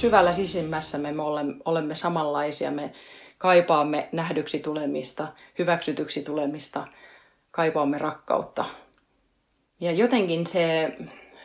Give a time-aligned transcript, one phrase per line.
[0.00, 2.70] Syvällä sisimmässämme me olemme, olemme samanlaisia.
[2.70, 2.92] Me
[3.38, 5.28] kaipaamme nähdyksi tulemista,
[5.58, 6.86] hyväksytyksi tulemista,
[7.50, 8.64] kaipaamme rakkautta.
[9.80, 10.92] Ja jotenkin se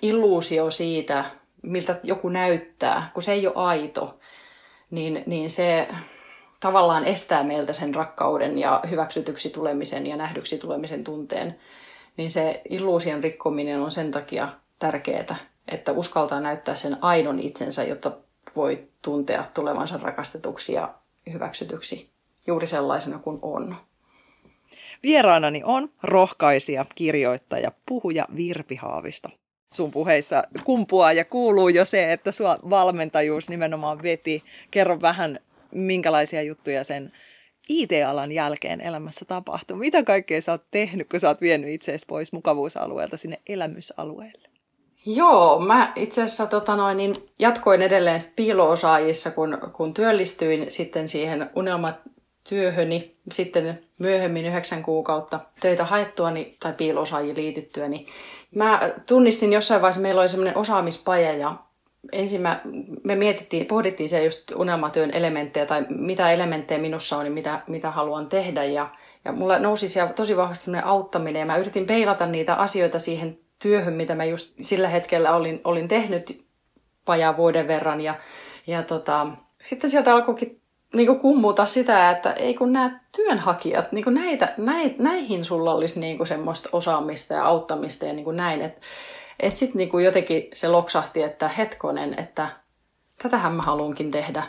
[0.02, 1.26] illuusio siitä,
[1.62, 4.20] miltä joku näyttää, kun se ei ole aito,
[4.92, 5.88] niin, niin se
[6.60, 11.60] tavallaan estää meiltä sen rakkauden ja hyväksytyksi tulemisen ja nähdyksi tulemisen tunteen.
[12.18, 15.36] Niin se illuusion rikkominen on sen takia tärkeää,
[15.68, 18.12] että uskaltaa näyttää sen aidon itsensä, jotta
[18.56, 20.94] voi tuntea tulevansa rakastetuksi ja
[21.34, 22.10] hyväksytyksi
[22.48, 23.76] juuri sellaisena kuin on.
[25.04, 29.30] Vieraanani on rohkaisija, kirjoittaja, puhuja Virpi Haavisto.
[29.74, 34.44] Sun puheissa kumpuaa ja kuuluu jo se, että sua valmentajuus nimenomaan veti.
[34.72, 35.40] Kerro vähän,
[35.72, 37.12] minkälaisia juttuja sen
[37.70, 39.78] IT-alan jälkeen elämässä tapahtuu.
[39.78, 44.55] Mitä kaikkea sä oot tehnyt, kun sä oot vienyt itseäsi pois mukavuusalueelta sinne elämysalueelle?
[45.06, 51.50] Joo, mä itse asiassa tota noin, niin jatkoin edelleen piiloosaajissa, kun, kun työllistyin sitten siihen
[51.56, 53.16] unelmatyöhöni.
[53.32, 58.08] Sitten myöhemmin yhdeksän kuukautta töitä haettuani tai piiloosaajia liityttyäni.
[58.56, 61.56] Mä tunnistin jossain vaiheessa, meillä oli semmoinen osaamispaja ja
[62.12, 62.62] ensin mä,
[63.04, 67.92] me mietittiin, pohdittiin se just unelmatyön elementtejä tai mitä elementtejä minussa on niin mitä, mitä
[67.92, 68.64] haluan tehdä.
[68.64, 68.90] Ja,
[69.26, 73.40] ja mulla nousi siellä tosi vahvasti semmoinen auttaminen ja mä yritin peilata niitä asioita siihen
[73.60, 76.46] työhön, mitä mä just sillä hetkellä olin, olin tehnyt
[77.08, 78.02] vajaa vuoden verran.
[78.02, 78.16] Ja,
[78.68, 79.28] ja tota,
[79.62, 80.62] sitten sieltä alkoikin
[80.94, 86.28] niin kummuta sitä, että ei kun nämä työnhakijat, niin näitä, näitä, näihin sulla olisi niin
[86.28, 88.62] semmoista osaamista ja auttamista ja niin näin.
[88.62, 88.82] Että
[89.40, 92.50] et sitten niin jotenkin se loksahti, että hetkonen, että
[93.24, 94.44] tätähän mä haluankin tehdä.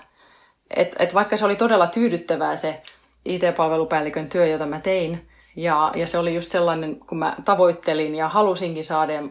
[0.76, 2.82] Et, et vaikka se oli todella tyydyttävää se
[3.24, 8.28] IT-palvelupäällikön työ, jota mä tein, ja, ja se oli just sellainen, kun mä tavoittelin ja
[8.28, 9.22] halusinkin saada, ja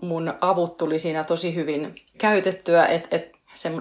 [0.00, 3.32] mun avut tuli siinä tosi hyvin käytettyä, että et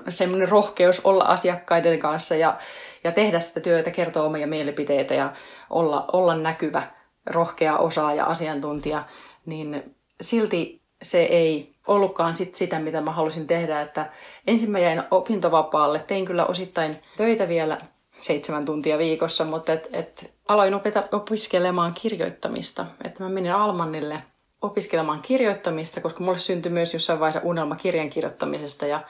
[0.09, 2.58] semmoinen rohkeus olla asiakkaiden kanssa ja,
[3.04, 5.32] ja tehdä sitä työtä, kertoa omia mielipiteitä ja
[5.70, 6.84] olla, olla näkyvä,
[7.30, 9.03] rohkea osaaja, asiantuntija,
[9.46, 13.82] niin silti se ei ollutkaan sit sitä, mitä mä halusin tehdä.
[13.82, 14.09] Että
[14.48, 17.78] ensin mä jäin opintovapaalle, tein kyllä osittain töitä vielä
[18.22, 22.86] seitsemän tuntia viikossa, mutta et, et aloin opeta, opiskelemaan kirjoittamista.
[23.04, 24.24] Että mä menin Almannille
[24.62, 28.86] opiskelemaan kirjoittamista, koska mulle syntyi myös jossain vaiheessa unelma kirjan kirjoittamisesta.
[28.86, 29.04] Ja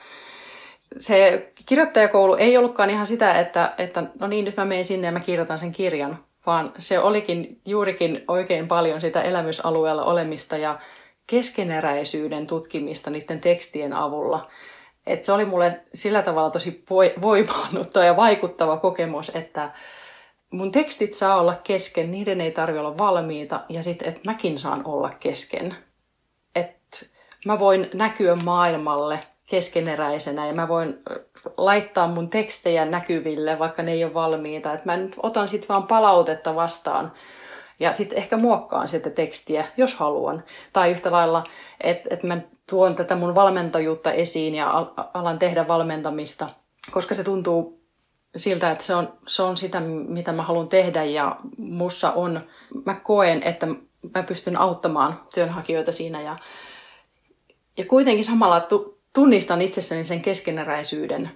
[0.99, 5.11] se kirjoittajakoulu ei ollutkaan ihan sitä, että, että no niin, nyt mä menen sinne ja
[5.11, 10.79] mä kirjoitan sen kirjan, vaan se olikin juurikin oikein paljon sitä elämysalueella olemista ja
[11.27, 14.49] keskeneräisyyden tutkimista niiden tekstien avulla.
[15.11, 16.83] Et se oli mulle sillä tavalla tosi
[17.21, 19.71] voimaannuttava ja vaikuttava kokemus, että
[20.51, 24.81] mun tekstit saa olla kesken, niiden ei tarvi olla valmiita ja sitten, että mäkin saan
[24.85, 25.75] olla kesken.
[26.55, 26.97] Että
[27.45, 30.99] mä voin näkyä maailmalle keskeneräisenä ja mä voin
[31.57, 34.73] laittaa mun tekstejä näkyville, vaikka ne ei ole valmiita.
[34.73, 37.11] Että mä nyt otan sitten vaan palautetta vastaan
[37.79, 40.43] ja sitten ehkä muokkaan sitä tekstiä, jos haluan.
[40.73, 41.43] Tai yhtä lailla,
[41.81, 42.37] että et mä
[42.71, 46.49] tuon tätä mun valmentajuutta esiin ja alan tehdä valmentamista,
[46.91, 47.81] koska se tuntuu
[48.35, 52.41] siltä, että se on, se on sitä, mitä mä haluan tehdä ja mussa on,
[52.85, 53.67] mä koen, että
[54.15, 56.35] mä pystyn auttamaan työnhakijoita siinä ja,
[57.77, 58.67] ja kuitenkin samalla
[59.13, 61.31] tunnistan itsessäni sen keskeneräisyyden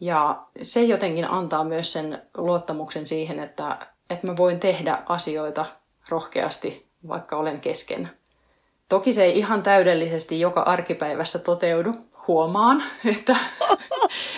[0.00, 5.66] ja se jotenkin antaa myös sen luottamuksen siihen, että, että mä voin tehdä asioita
[6.08, 8.17] rohkeasti, vaikka olen kesken.
[8.88, 11.94] Toki se ei ihan täydellisesti joka arkipäivässä toteudu,
[12.28, 12.82] huomaan,
[13.18, 13.36] että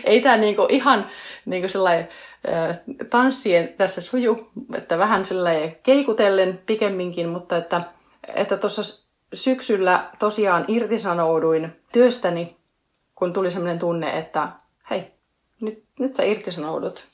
[0.04, 1.04] ei tämä niinku ihan
[1.46, 2.08] niinku sellainen,
[3.10, 7.80] tanssien tässä suju, että vähän sellainen keikutellen pikemminkin, mutta että
[8.34, 8.58] että
[9.32, 12.56] syksyllä tosiaan irtisanouduin työstäni,
[13.14, 14.48] kun tuli sellainen tunne, että
[14.90, 15.12] hei,
[15.60, 17.04] nyt, nyt sä irtisanoudut.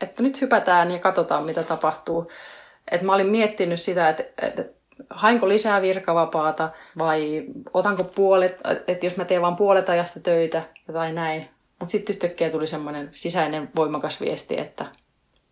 [0.00, 2.30] Että nyt hypätään ja katsotaan, mitä tapahtuu.
[2.90, 4.64] Että mä olin miettinyt sitä, että, että
[5.10, 10.62] hainko lisää virkavapaata vai otanko puolet, että jos mä teen vain puolet ajasta töitä
[10.92, 11.48] tai näin.
[11.80, 14.86] Mutta sitten yhtäkkiä tuli semmoinen sisäinen voimakas viesti, että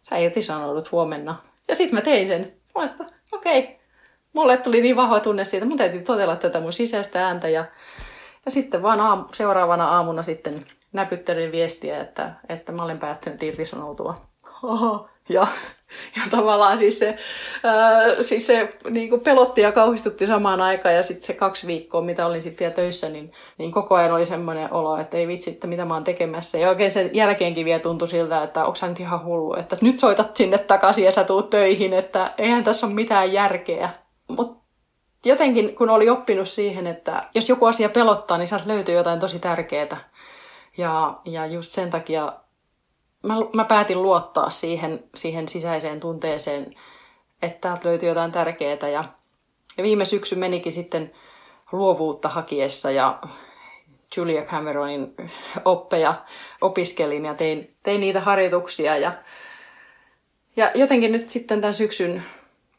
[0.02, 1.43] sä irtisanoudut huomenna.
[1.69, 2.52] Ja sitten mä tein sen.
[2.75, 2.88] Mä
[3.32, 3.75] okei, okay.
[4.32, 7.64] mulle tuli niin vahva tunne siitä, mun täytyy totella tätä mun sisäistä ääntä ja,
[8.44, 14.26] Ja sitten vaan aamu, seuraavana aamuna sitten näpyttelin viestiä, että, että mä olen päättänyt irtisanoutua.
[14.62, 15.08] Oho.
[15.28, 15.46] Ja,
[16.17, 17.17] ja tavallaan siis se,
[17.65, 22.03] ää, siis se niin kuin pelotti ja kauhistutti samaan aikaan ja sitten se kaksi viikkoa,
[22.03, 25.50] mitä olin sitten vielä töissä, niin, niin koko ajan oli semmoinen olo, että ei vitsi,
[25.50, 26.59] että mitä mä oon tekemässä.
[26.59, 30.37] Ja oikein sen jälkeenkin vielä tuntui siltä, että onko nyt ihan hullu, että nyt soitat
[30.37, 33.91] sinne takaisin ja sä tuut töihin, että eihän tässä ole mitään järkeä.
[34.29, 34.67] Mutta
[35.25, 39.39] jotenkin kun oli oppinut siihen, että jos joku asia pelottaa, niin sieltä löytyy jotain tosi
[39.39, 40.11] tärkeää.
[40.79, 42.32] Ja, ja just sen takia
[43.26, 46.75] mä, mä päätin luottaa siihen, siihen sisäiseen tunteeseen,
[47.43, 48.88] että täältä löytyy jotain tärkeää.
[48.93, 49.05] Ja,
[49.76, 51.12] ja viime syksy menikin sitten
[51.73, 53.20] luovuutta hakiessa ja
[54.17, 55.14] Julia Cameronin
[55.64, 56.14] oppeja
[56.61, 58.96] opiskelin ja tein, tein niitä harjoituksia.
[58.96, 59.12] Ja,
[60.56, 62.22] ja jotenkin nyt sitten tämän syksyn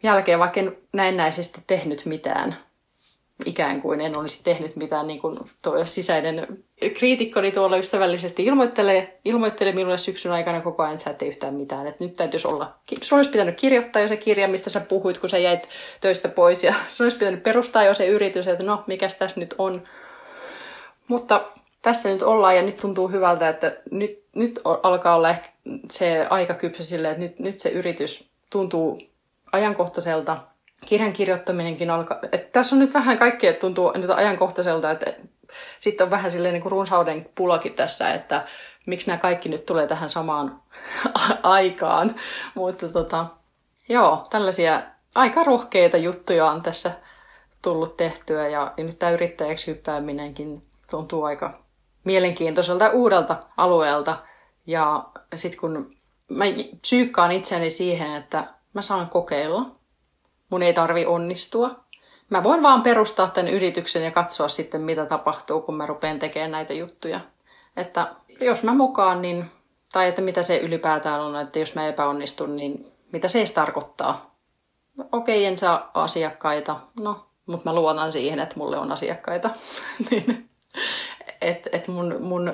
[0.03, 2.57] jälkeen, vaikka en näennäisesti tehnyt mitään,
[3.45, 6.63] ikään kuin en olisi tehnyt mitään, niin kuin tuo sisäinen
[6.93, 11.53] kriitikkoni tuolla ystävällisesti ilmoittelee, ilmoittelee minulle syksyn aikana koko ajan, että sä et tee yhtään
[11.53, 11.87] mitään.
[11.87, 15.29] Että nyt täytyisi olla, sun olisi pitänyt kirjoittaa jo se kirja, mistä sä puhuit, kun
[15.29, 15.69] sä jäit
[16.01, 16.63] töistä pois.
[16.63, 19.83] Ja sun olisi pitänyt perustaa jo se yritys, että no, mikäs tässä nyt on.
[21.07, 21.41] Mutta
[21.81, 25.49] tässä nyt ollaan ja nyt tuntuu hyvältä, että nyt, nyt alkaa olla ehkä
[25.91, 29.01] se aika kypsä silleen, että nyt, nyt se yritys tuntuu
[29.51, 30.37] ajankohtaiselta
[30.85, 35.13] kirjan kirjoittaminenkin alkaa, että tässä on nyt vähän kaikkea, että tuntuu nyt ajankohtaiselta, että
[35.79, 38.45] sitten on vähän silleen niin kuin runsauden pulakin tässä, että
[38.87, 40.61] miksi nämä kaikki nyt tulee tähän samaan
[41.43, 42.15] aikaan.
[42.55, 43.25] Mutta tota,
[43.89, 44.81] joo, tällaisia
[45.15, 46.91] aika rohkeita juttuja on tässä
[47.61, 51.59] tullut tehtyä ja, ja nyt tämä yrittäjäksi hyppääminenkin tuntuu aika
[52.03, 54.17] mielenkiintoiselta uudelta alueelta.
[54.67, 55.05] Ja
[55.35, 55.95] sitten kun
[56.29, 56.45] mä
[56.81, 59.71] psyykkaan itseni siihen, että mä saan kokeilla,
[60.49, 61.86] mun ei tarvi onnistua.
[62.29, 66.51] Mä voin vaan perustaa tämän yrityksen ja katsoa sitten, mitä tapahtuu, kun mä rupean tekemään
[66.51, 67.19] näitä juttuja.
[67.77, 69.45] Että jos mä mukaan, niin,
[69.93, 74.35] tai että mitä se ylipäätään on, että jos mä epäonnistun, niin mitä se edes tarkoittaa.
[74.97, 79.49] No, okei, en saa asiakkaita, no, mutta mä luotan siihen, että mulle on asiakkaita.
[80.11, 80.49] niin,
[81.41, 82.53] että et mun, mun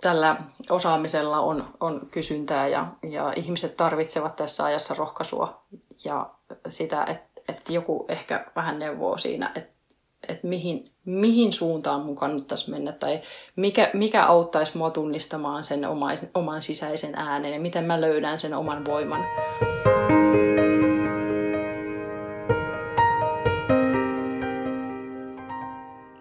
[0.00, 0.36] tällä
[0.70, 5.62] osaamisella on, on kysyntää ja, ja ihmiset tarvitsevat tässä ajassa rohkaisua
[6.04, 6.30] ja
[6.68, 9.72] sitä, että että joku ehkä vähän neuvoo siinä, että,
[10.28, 13.20] että mihin, mihin suuntaan mun kannattaisi mennä tai
[13.56, 18.54] mikä, mikä auttaisi mua tunnistamaan sen oman, oman sisäisen äänen ja miten mä löydän sen
[18.54, 19.24] oman voiman.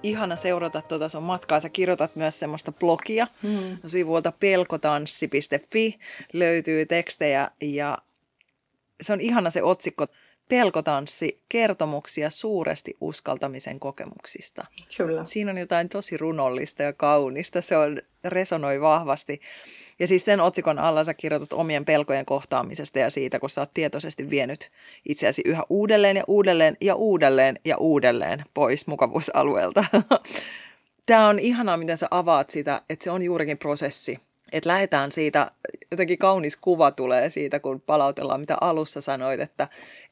[0.03, 1.59] ihana seurata tuota sun matkaa.
[1.59, 3.27] Sä kirjoitat myös semmoista blogia.
[3.43, 3.77] Mm.
[3.85, 5.95] Sivuilta pelkotanssi.fi
[6.33, 7.97] löytyy tekstejä ja
[9.01, 10.07] se on ihana se otsikko
[10.49, 14.65] pelkotanssi, kertomuksia suuresti uskaltamisen kokemuksista.
[14.97, 15.25] Kyllä.
[15.25, 19.39] Siinä on jotain tosi runollista ja kaunista, se on, resonoi vahvasti.
[19.99, 23.73] Ja siis sen otsikon alla sä kirjoitat omien pelkojen kohtaamisesta ja siitä, kun sä oot
[23.73, 24.71] tietoisesti vienyt
[25.09, 29.85] itseäsi yhä uudelleen ja uudelleen ja uudelleen ja uudelleen pois mukavuusalueelta.
[31.05, 34.19] Tämä on ihanaa, miten sä avaat sitä, että se on juurikin prosessi
[34.51, 35.51] että lähdetään siitä,
[35.91, 39.67] jotenkin kaunis kuva tulee siitä, kun palautellaan, mitä alussa sanoit, että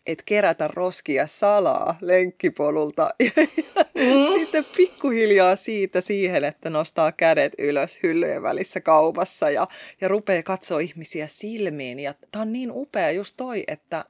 [0.05, 3.09] et kerätä roskia salaa lenkkipolulta.
[3.95, 4.39] Mm.
[4.39, 9.67] Sitten pikkuhiljaa siitä siihen, että nostaa kädet ylös hyllyjen välissä kaupassa ja,
[10.01, 11.99] ja rupeaa katsoa ihmisiä silmiin.
[11.99, 14.05] Ja tämä on niin upea just toi, että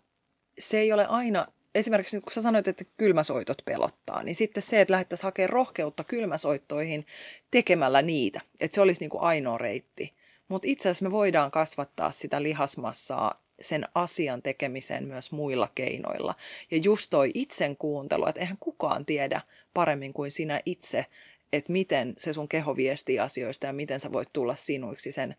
[0.60, 4.92] se ei ole aina esimerkiksi kun sä sanoit, että kylmäsoitot pelottaa, niin sitten se, että
[4.92, 7.06] lähdettäisiin hakemaan rohkeutta kylmäsoittoihin
[7.52, 10.14] tekemällä niitä, että se olisi niin kuin ainoa reitti.
[10.48, 16.36] Mutta itse asiassa me voidaan kasvattaa sitä lihasmassaa sen asian tekemiseen myös muilla keinoilla.
[16.72, 19.42] Ja just toi itsen kuuntelu, että eihän kukaan tiedä
[19.74, 21.06] paremmin kuin sinä itse,
[21.54, 25.36] että miten se sun keho viestii asioista ja miten sä voit tulla sinuiksi sen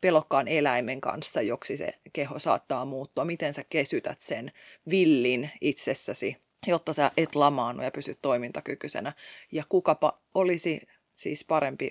[0.00, 4.52] pelokkaan eläimen kanssa, joksi se keho saattaa muuttua, miten sä kesytät sen
[4.90, 9.12] villin itsessäsi, jotta sä et lamaannu ja pysyt toimintakykyisenä.
[9.52, 10.80] Ja kukapa olisi
[11.14, 11.90] siis parempi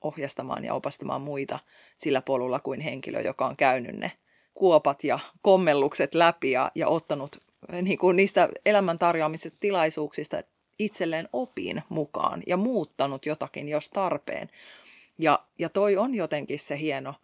[0.00, 1.58] ohjastamaan ja opastamaan muita
[1.98, 4.12] sillä polulla kuin henkilö, joka on käynyt ne
[4.54, 7.42] kuopat ja kommellukset läpi ja, ja ottanut
[7.82, 10.42] niin kuin niistä elämän tarjoamisista tilaisuuksista
[10.78, 14.50] itselleen opin mukaan ja muuttanut jotakin, jos tarpeen.
[15.18, 17.14] Ja, ja toi on jotenkin se hieno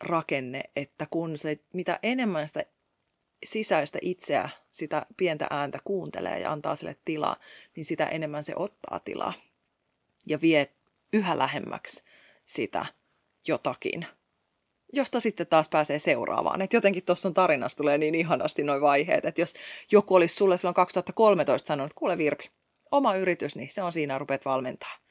[0.00, 2.64] rakenne, että kun se, mitä enemmän sitä
[3.44, 7.36] sisäistä itseä, sitä pientä ääntä kuuntelee ja antaa sille tilaa,
[7.76, 9.32] niin sitä enemmän se ottaa tilaa
[10.28, 10.72] ja vie
[11.12, 12.02] yhä lähemmäksi
[12.44, 12.86] sitä
[13.46, 14.06] jotakin,
[14.92, 16.62] josta sitten taas pääsee seuraavaan.
[16.62, 19.54] Et jotenkin tuossa tarinassa tulee niin ihanasti noin vaiheet, että jos
[19.92, 22.50] joku olisi sulle silloin 2013 sanonut, että kuule Virpi,
[22.90, 25.05] oma yritys, niin se on siinä, rupeat valmentaa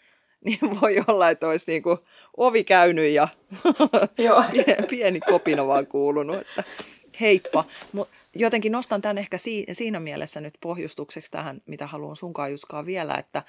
[0.45, 1.97] niin voi olla, että olisi niin kuin
[2.37, 3.27] ovi käynyt ja
[4.17, 4.43] Joo.
[4.89, 6.63] pieni kopino vaan kuulunut, että
[7.21, 7.65] heippa.
[7.91, 9.37] Mut jotenkin nostan tämän ehkä
[9.71, 13.43] siinä mielessä nyt pohjustukseksi tähän, mitä haluan sunkaan Juskaa vielä, että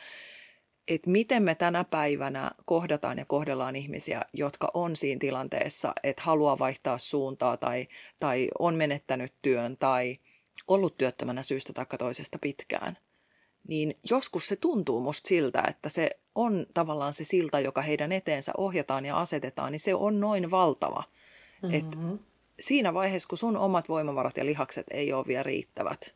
[0.88, 6.58] että miten me tänä päivänä kohdataan ja kohdellaan ihmisiä, jotka on siinä tilanteessa, että haluaa
[6.58, 7.88] vaihtaa suuntaa tai,
[8.20, 10.18] tai on menettänyt työn tai
[10.68, 12.98] ollut työttömänä syystä tai toisesta pitkään.
[13.68, 18.52] Niin joskus se tuntuu musta siltä, että se on tavallaan se silta, joka heidän eteensä
[18.58, 21.02] ohjataan ja asetetaan, niin se on noin valtava.
[21.62, 21.78] Mm-hmm.
[21.78, 21.98] Että
[22.60, 26.14] siinä vaiheessa, kun sun omat voimavarat ja lihakset ei ole vielä riittävät,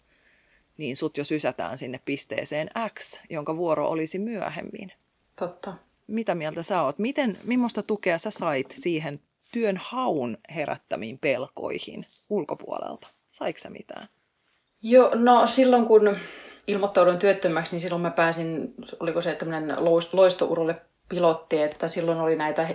[0.77, 4.93] niin sut jo sysätään sinne pisteeseen X, jonka vuoro olisi myöhemmin.
[5.39, 5.75] Totta.
[6.07, 6.99] Mitä mieltä sä oot?
[6.99, 9.21] Miten, millaista tukea sä sait siihen
[9.53, 13.09] työn haun herättämiin pelkoihin ulkopuolelta?
[13.33, 14.09] Saiko sä mitään?
[14.83, 16.17] Joo, no silloin kun
[16.71, 19.77] ilmoittauduin työttömäksi, niin silloin mä pääsin, oliko se tämmöinen
[20.13, 20.77] loistourulle
[21.09, 22.69] pilotti, että silloin oli näitä,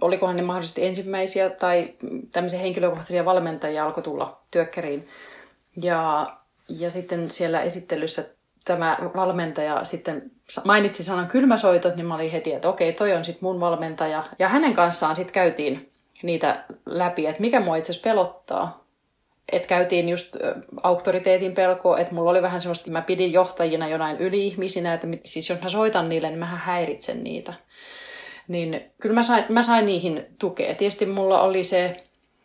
[0.00, 1.94] olikohan ne mahdollisesti ensimmäisiä tai
[2.32, 5.08] tämmöisiä henkilökohtaisia valmentajia alkoi tulla työkkäriin.
[5.82, 6.26] Ja
[6.70, 8.24] ja sitten siellä esittelyssä
[8.64, 10.30] tämä valmentaja sitten
[10.64, 14.24] mainitsi sanan kylmäsoitot, niin mä olin heti, että okei, toi on sitten mun valmentaja.
[14.38, 15.90] Ja hänen kanssaan sitten käytiin
[16.22, 18.84] niitä läpi, että mikä mua itse pelottaa.
[19.52, 20.36] Että käytiin just
[20.82, 25.62] auktoriteetin pelkoa, että mulla oli vähän semmoista, mä pidin johtajina jonain yli-ihmisinä, että siis jos
[25.62, 27.54] mä soitan niille, niin mä häiritsen niitä.
[28.48, 30.74] Niin kyllä mä sain, mä sain niihin tukea.
[30.74, 31.96] Tietysti mulla oli se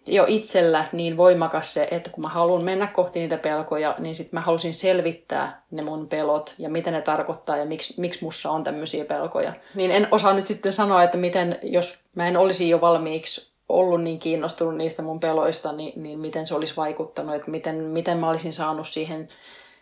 [0.08, 4.38] jo itsellä niin voimakas se, että kun mä haluan mennä kohti niitä pelkoja, niin sitten
[4.38, 8.64] mä halusin selvittää ne mun pelot ja mitä ne tarkoittaa ja miksi, miksi mussa on
[8.64, 9.54] tämmöisiä pelkoja.
[9.76, 14.03] Niin en osaa nyt sitten sanoa, että miten, jos mä en olisi jo valmiiksi ollut
[14.03, 18.29] niin kiinnostunut niistä mun peloista, niin, niin miten se olisi vaikuttanut, että miten, miten mä
[18.29, 19.29] olisin saanut siihen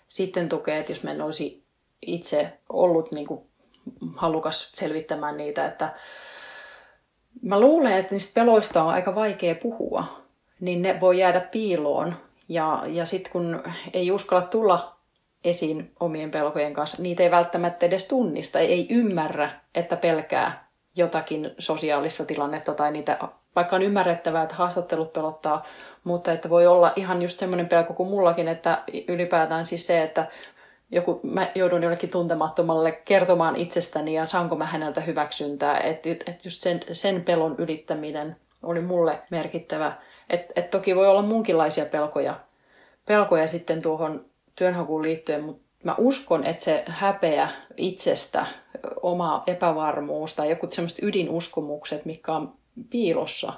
[0.07, 1.63] sitten tukea, että jos mä en olisi
[2.01, 3.41] itse ollut niin kuin
[4.15, 5.93] halukas selvittämään niitä, että
[7.41, 10.05] Mä luulen, että niistä peloista on aika vaikea puhua,
[10.59, 12.15] niin ne voi jäädä piiloon.
[12.49, 13.63] Ja, ja sitten kun
[13.93, 14.95] ei uskalla tulla
[15.43, 22.25] esiin omien pelkojen kanssa, niitä ei välttämättä edes tunnista, ei, ymmärrä, että pelkää jotakin sosiaalista
[22.25, 23.17] tilannetta tai niitä,
[23.55, 25.63] vaikka on ymmärrettävää, että haastattelut pelottaa,
[26.03, 30.27] mutta että voi olla ihan just semmoinen pelko kuin mullakin, että ylipäätään siis se, että
[30.91, 35.79] joku, mä joudun jollekin tuntemattomalle kertomaan itsestäni ja saanko mä häneltä hyväksyntää.
[35.79, 39.97] Että et just sen, sen pelon ylittäminen oli mulle merkittävä.
[40.29, 42.39] Että et toki voi olla muunkinlaisia pelkoja,
[43.05, 48.45] pelkoja sitten tuohon työnhakuun liittyen, mutta mä uskon, että se häpeä itsestä,
[49.01, 52.53] oma epävarmuus tai joku semmoiset ydinuskomukset, mikä on
[52.89, 53.53] piilossa,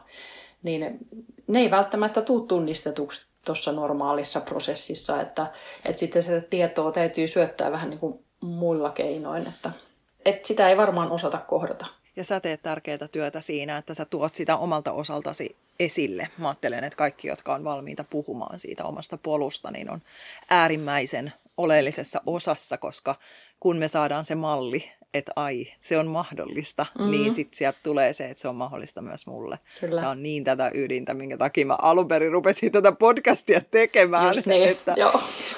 [0.63, 0.99] niin
[1.47, 5.51] ne ei välttämättä tule tunnistetuksi tuossa normaalissa prosessissa, että,
[5.85, 9.71] että sitten sitä tietoa täytyy syöttää vähän niin kuin muilla keinoin, että,
[10.25, 11.85] että sitä ei varmaan osata kohdata.
[12.15, 16.27] Ja sä teet tärkeää työtä siinä, että sä tuot sitä omalta osaltasi esille.
[16.37, 20.01] Mä ajattelen, että kaikki, jotka on valmiita puhumaan siitä omasta polusta, niin on
[20.49, 23.15] äärimmäisen oleellisessa osassa, koska
[23.59, 27.11] kun me saadaan se malli, että ai, se on mahdollista, mm-hmm.
[27.11, 29.59] niin sitten sieltä tulee se, että se on mahdollista myös mulle.
[29.79, 30.01] Kyllä.
[30.01, 34.63] Tämä on niin tätä ydintä, minkä takia mä alun perin rupesin tätä podcastia tekemään, niin.
[34.63, 34.95] että,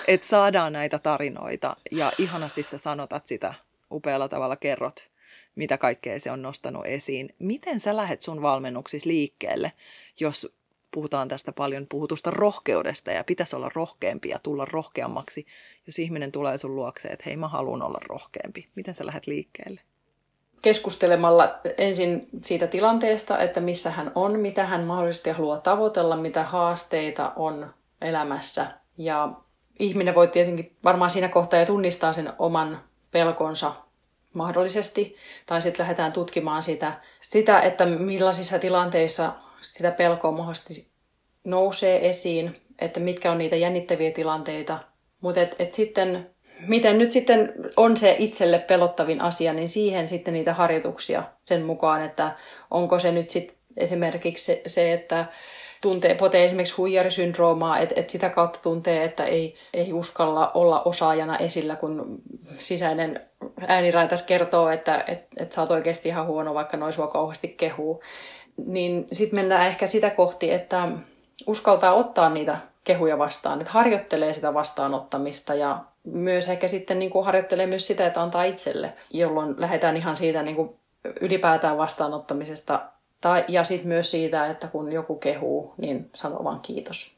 [0.07, 1.75] että saadaan näitä tarinoita.
[1.91, 3.53] Ja ihanasti sä sanotat sitä
[3.91, 5.09] upealla tavalla, kerrot,
[5.55, 7.35] mitä kaikkea se on nostanut esiin.
[7.39, 9.71] Miten sä lähet sun valmennuksissa liikkeelle,
[10.19, 10.53] jos
[10.97, 15.45] puhutaan tästä paljon puhutusta rohkeudesta ja pitäisi olla rohkeampi ja tulla rohkeammaksi,
[15.87, 18.67] jos ihminen tulee sun luokseen, että hei mä haluan olla rohkeampi.
[18.75, 19.81] Miten sä lähdet liikkeelle?
[20.61, 27.33] Keskustelemalla ensin siitä tilanteesta, että missä hän on, mitä hän mahdollisesti haluaa tavoitella, mitä haasteita
[27.35, 28.67] on elämässä.
[28.97, 29.31] Ja
[29.79, 33.73] ihminen voi tietenkin varmaan siinä kohtaa ja tunnistaa sen oman pelkonsa
[34.33, 40.86] mahdollisesti, tai sitten lähdetään tutkimaan sitä, sitä, että millaisissa tilanteissa sitä pelkoa mahdollisesti
[41.47, 44.79] nousee esiin, että mitkä on niitä jännittäviä tilanteita.
[45.21, 46.29] Mutta et, et sitten,
[46.67, 52.05] miten nyt sitten on se itselle pelottavin asia, niin siihen sitten niitä harjoituksia sen mukaan,
[52.05, 52.35] että
[52.71, 55.25] onko se nyt sitten esimerkiksi se, se että
[55.81, 61.37] tuntee, potee esimerkiksi huijarisyndroomaa, että et sitä kautta tuntee, että ei, ei uskalla olla osaajana
[61.37, 62.21] esillä, kun
[62.59, 63.19] sisäinen
[63.67, 68.01] ääniraitas kertoo, että et, et sä oot oikeasti ihan huono, vaikka noin sua kauheasti kehuu
[68.65, 70.87] niin sitten mennään ehkä sitä kohti, että
[71.45, 77.25] uskaltaa ottaa niitä kehuja vastaan, että harjoittelee sitä vastaanottamista ja myös ehkä sitten niin kuin
[77.25, 80.75] harjoittelee myös sitä, että antaa itselle, jolloin lähdetään ihan siitä niin kuin
[81.21, 82.81] ylipäätään vastaanottamisesta
[83.21, 87.11] tai, ja sitten myös siitä, että kun joku kehuu, niin sanoo vaan kiitos.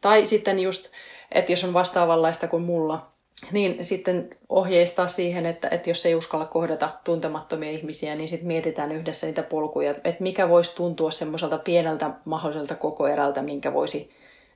[0.00, 0.90] Tai sitten just,
[1.32, 3.10] että jos on vastaavanlaista kuin mulla,
[3.52, 8.92] niin sitten ohjeistaa siihen, että, että jos ei uskalla kohdata tuntemattomia ihmisiä, niin sitten mietitään
[8.92, 14.10] yhdessä niitä polkuja, että mikä voisi tuntua semmoiselta pieneltä mahdolliselta koko erältä, minkä, voisi,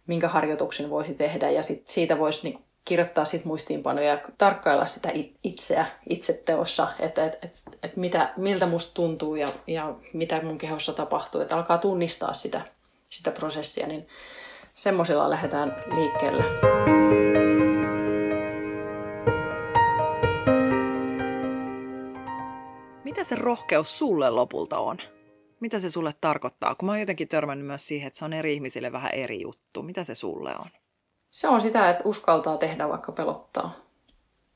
[0.06, 5.12] minkä harjoituksen voisi tehdä, ja sit siitä voisi niin kirjoittaa sit muistiinpanoja ja tarkkailla sitä
[5.44, 10.92] itseä itseteossa, että et, et, et mitä, miltä musta tuntuu ja, ja mitä mun kehossa
[10.92, 12.60] tapahtuu, että alkaa tunnistaa sitä,
[13.10, 14.08] sitä prosessia, niin
[14.74, 17.33] semmoisilla lähdetään liikkeelle.
[23.14, 24.98] Mitä se rohkeus sulle lopulta on?
[25.60, 26.74] Mitä se sulle tarkoittaa?
[26.74, 29.82] Kun mä oon jotenkin törmännyt myös siihen, että se on eri ihmisille vähän eri juttu.
[29.82, 30.70] Mitä se sulle on?
[31.30, 33.74] Se on sitä, että uskaltaa tehdä vaikka pelottaa.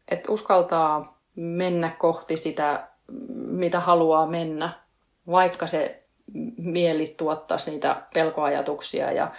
[0.08, 2.88] Että uskaltaa mennä kohti sitä,
[3.36, 4.80] mitä haluaa mennä,
[5.30, 6.02] vaikka se
[6.56, 9.12] mieli tuottaisi niitä pelkoajatuksia.
[9.12, 9.30] Ja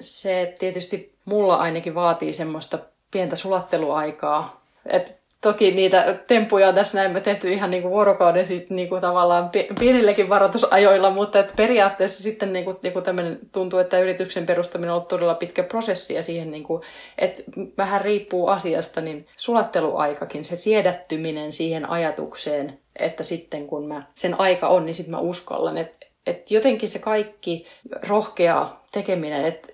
[0.00, 2.78] se tietysti mulla ainakin vaatii semmoista
[3.10, 4.60] pientä sulatteluaikaa.
[4.86, 8.88] Että Toki niitä temppuja on tässä näin me tehty ihan niin kuin vuorokauden siis niin
[8.88, 9.50] kuin tavallaan
[9.80, 13.04] pienilläkin varoitusajoilla, mutta että periaatteessa sitten niin kuin, niin kuin
[13.52, 16.82] tuntuu, että yrityksen perustaminen on ollut todella pitkä prosessi ja siihen, niin kuin,
[17.18, 17.42] että
[17.78, 24.68] vähän riippuu asiasta, niin sulatteluaikakin, se siedättyminen siihen ajatukseen, että sitten kun mä, sen aika
[24.68, 27.66] on, niin sitten mä uskallan, että et jotenkin se kaikki
[28.08, 29.68] rohkea tekeminen, että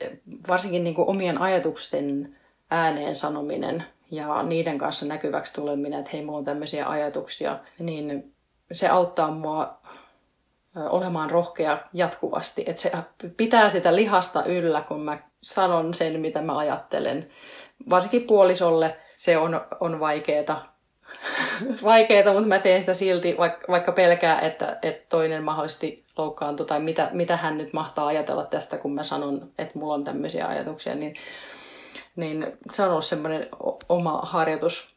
[0.48, 2.36] varsinkin niin kuin omien ajatusten
[2.70, 8.34] ääneen sanominen, ja niiden kanssa näkyväksi tuleminen, että hei, mulla on tämmöisiä ajatuksia, niin
[8.72, 9.78] se auttaa mua
[10.76, 12.64] olemaan rohkea jatkuvasti.
[12.66, 12.92] Että se
[13.36, 17.28] pitää sitä lihasta yllä, kun mä sanon sen, mitä mä ajattelen.
[17.90, 20.56] Varsinkin puolisolle se on, on vaikeeta.
[21.84, 26.80] vaikeeta, mutta mä teen sitä silti, vaikka, vaikka pelkää, että, että toinen mahdollisesti loukkaantuu tai
[26.80, 30.94] mitä, mitä hän nyt mahtaa ajatella tästä, kun mä sanon, että mulla on tämmöisiä ajatuksia.
[30.94, 31.14] Niin
[32.16, 33.48] niin se on ollut semmoinen
[33.88, 34.94] oma harjoitus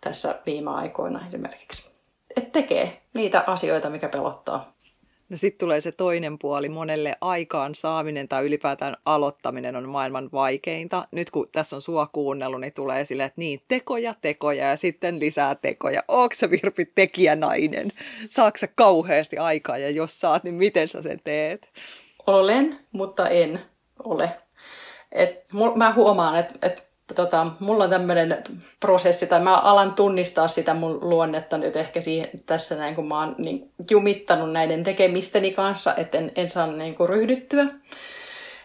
[0.00, 1.90] tässä viime aikoina esimerkiksi.
[2.36, 4.72] Että tekee niitä asioita, mikä pelottaa.
[5.28, 6.68] No sitten tulee se toinen puoli.
[6.68, 11.08] Monelle aikaan saaminen tai ylipäätään aloittaminen on maailman vaikeinta.
[11.10, 15.20] Nyt kun tässä on sua kuunnellut, niin tulee sille, että niin, tekoja, tekoja ja sitten
[15.20, 16.02] lisää tekoja.
[16.08, 17.92] Ootko sä Virpi tekijänainen?
[18.28, 21.68] Saatko sä kauheasti aikaa ja jos saat, niin miten sä sen teet?
[22.26, 23.60] Olen, mutta en
[24.04, 24.45] ole.
[25.12, 28.42] Et mä huomaan, että et, tota, mulla on tämmöinen
[28.80, 33.20] prosessi, tai mä alan tunnistaa sitä mun luonnetta nyt ehkä siihen, tässä näin, kun mä
[33.20, 37.66] oon niin, jumittanut näiden tekemisteni kanssa, että en, en saa niin kuin, ryhdyttyä.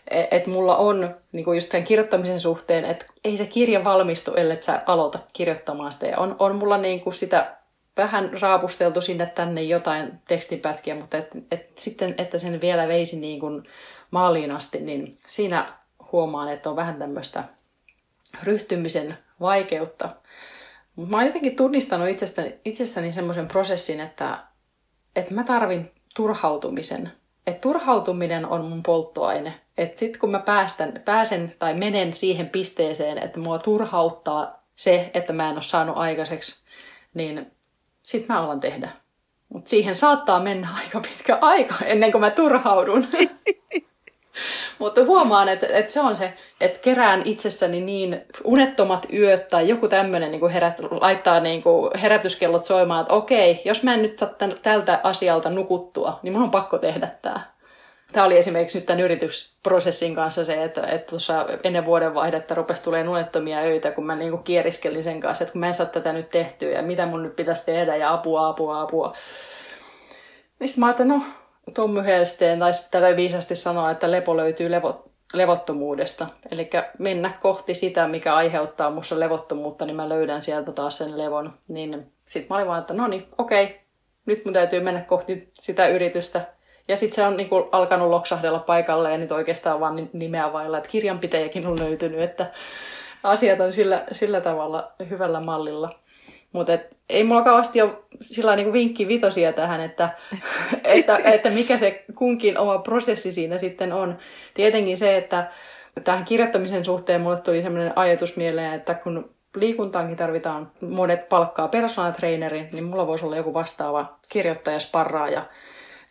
[0.07, 4.33] Että et mulla on niin kuin just tämän kirjoittamisen suhteen, että ei se kirja valmistu,
[4.33, 6.05] ellei sä aloita kirjoittamaan sitä.
[6.05, 7.55] Ja on, on mulla niin kuin sitä
[7.97, 13.39] vähän raapusteltu sinne tänne jotain tekstipätkiä, mutta et, et sitten, että sen vielä veisi niin
[13.39, 13.63] kuin
[14.11, 15.65] maaliin asti, niin siinä
[16.11, 17.43] huomaan, että on vähän tämmöistä
[18.43, 20.09] ryhtymisen vaikeutta.
[20.95, 24.39] Mutta mä oon jotenkin tunnistanut itsestäni, itsestäni semmoisen prosessin, että,
[25.15, 27.11] että mä tarvin turhautumisen.
[27.47, 29.61] Että turhautuminen on mun polttoaine.
[29.77, 35.33] Että sit kun mä päästän, pääsen tai menen siihen pisteeseen, että mua turhauttaa se, että
[35.33, 36.61] mä en ole saanut aikaiseksi,
[37.13, 37.51] niin
[38.03, 38.91] sit mä alan tehdä.
[39.49, 43.07] Mutta siihen saattaa mennä aika pitkä aika ennen kuin mä turhaudun.
[44.79, 49.87] Mutta huomaan, että, että se on se, että kerään itsessäni niin unettomat yöt tai joku
[49.87, 54.29] tämmöinen niin herät, laittaa niin kuin herätyskellot soimaan, että okei, jos mä en nyt saa
[54.61, 57.51] tältä asialta nukuttua, niin mun on pakko tehdä tämä.
[58.11, 63.09] Tämä oli esimerkiksi nyt tämän yritysprosessin kanssa se, että, että tuossa ennen vuodenvaihdetta rupesi tulemaan
[63.09, 66.13] unettomia öitä, kun mä niin kuin kieriskelin sen kanssa, että kun mä en saa tätä
[66.13, 69.13] nyt tehtyä ja mitä mun nyt pitäisi tehdä ja apua, apua, apua.
[70.59, 71.21] Niin mä ajattelin, no
[71.75, 76.27] Tommy Helsteen taisi tällä viisasti sanoa, että lepo löytyy levo, levottomuudesta.
[76.51, 81.53] Eli mennä kohti sitä, mikä aiheuttaa minussa levottomuutta, niin mä löydän sieltä taas sen levon.
[81.67, 83.81] Niin sitten mä olin vaan, että no niin, okei,
[84.25, 86.47] nyt mun täytyy mennä kohti sitä yritystä.
[86.87, 90.89] Ja sitten se on niinku alkanut loksahdella paikalle ja nyt oikeastaan vaan nimeä vailla, että
[90.89, 92.51] kirjanpitäjäkin on löytynyt, että
[93.23, 95.89] asiat on sillä, sillä tavalla hyvällä mallilla.
[96.51, 96.77] Mutta
[97.09, 100.09] ei mulla kauheasti ole sillä niin vinkki vitosia tähän, että,
[100.83, 104.17] että, että mikä se kunkin oma prosessi siinä sitten on.
[104.53, 105.51] Tietenkin se, että
[106.03, 111.69] tähän kirjoittamisen suhteen mulle tuli sellainen ajatus mieleen, että kun liikuntaankin tarvitaan monet palkkaa
[112.15, 115.45] trainerin, niin mulla voisi olla joku vastaava kirjoittaja, sparraaja,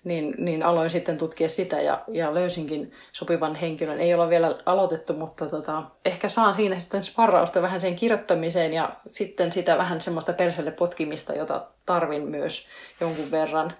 [0.04, 4.00] niin, niin aloin sitten tutkia sitä ja, ja löysinkin sopivan henkilön.
[4.00, 8.90] Ei olla vielä aloitettu, mutta tota, ehkä saan siinä sitten sparrausta vähän sen kirjoittamiseen ja
[9.06, 12.66] sitten sitä vähän semmoista perselle potkimista, jota tarvin myös
[13.00, 13.76] jonkun verran.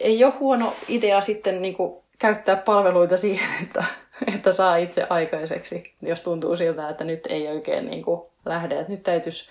[0.00, 3.84] Ei ole huono idea sitten niin kuin, käyttää palveluita siihen, että,
[4.36, 8.80] että saa itse aikaiseksi, jos tuntuu siltä, että nyt ei oikein niin kuin, lähde.
[8.80, 9.48] Että nyt täytyisi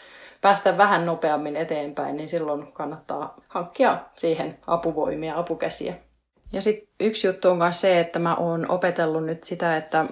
[0.47, 5.93] päästä vähän nopeammin eteenpäin, niin silloin kannattaa hankkia siihen apuvoimia, apukäsiä.
[6.53, 10.05] Ja sitten yksi juttu on myös se, että mä oon opetellut nyt sitä, että,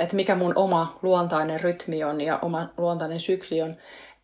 [0.00, 3.76] että mikä mun oma luontainen rytmi on ja oma luontainen sykli on.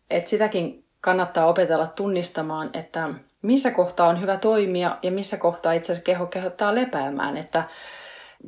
[0.09, 3.09] Että sitäkin kannattaa opetella tunnistamaan, että
[3.41, 7.37] missä kohtaa on hyvä toimia ja missä kohtaa itse asiassa keho kehottaa lepäämään.
[7.37, 7.63] Että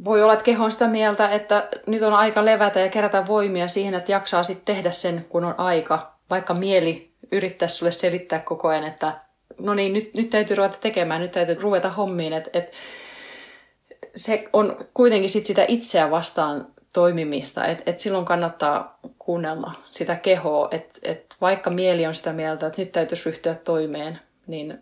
[0.06, 3.68] voi olla, että keho on sitä mieltä, että nyt on aika levätä ja kerätä voimia
[3.68, 6.12] siihen, että jaksaa sitten tehdä sen, kun on aika.
[6.32, 9.20] Vaikka mieli yrittää sulle selittää koko ajan, että
[9.60, 12.34] no niin, nyt, nyt täytyy ruveta tekemään, nyt täytyy ruveta hommiin.
[12.34, 12.72] Että et,
[14.16, 20.68] se on kuitenkin sit sitä itseä vastaan toimimista, että et silloin kannattaa kuunnella sitä kehoa,
[20.72, 24.82] että et vaikka mieli on sitä mieltä, että nyt täytyisi ryhtyä toimeen, niin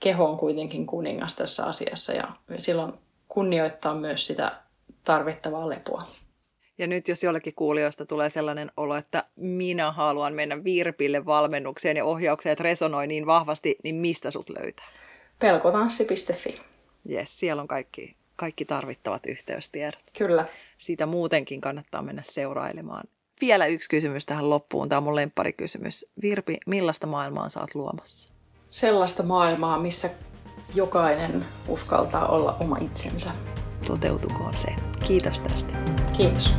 [0.00, 2.92] keho on kuitenkin kuningas tässä asiassa ja silloin
[3.28, 4.52] kunnioittaa myös sitä
[5.04, 6.06] tarvittavaa lepoa.
[6.78, 12.04] Ja nyt jos jollekin kuulijoista tulee sellainen olo, että minä haluan mennä Virpille valmennukseen ja
[12.04, 14.86] ohjaukseen, että resonoi niin vahvasti, niin mistä sut löytää?
[15.38, 16.60] Pelkotanssi.fi.
[17.10, 20.04] Yes, siellä on kaikki, kaikki tarvittavat yhteystiedot.
[20.18, 20.46] Kyllä.
[20.78, 23.04] Siitä muutenkin kannattaa mennä seurailemaan.
[23.40, 24.88] Vielä yksi kysymys tähän loppuun.
[24.88, 26.06] Tämä on mun lempparikysymys.
[26.22, 28.32] Virpi, millaista maailmaa sä oot luomassa?
[28.70, 30.10] Sellaista maailmaa, missä
[30.74, 33.30] jokainen uskaltaa olla oma itsensä.
[33.86, 34.74] Toteutukoon se.
[35.06, 35.74] Kiitos tästä.
[36.16, 36.50] Kiitos.